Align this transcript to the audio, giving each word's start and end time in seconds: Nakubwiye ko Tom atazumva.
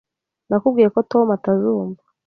Nakubwiye 0.47 0.89
ko 0.95 0.99
Tom 1.11 1.27
atazumva. 1.37 2.01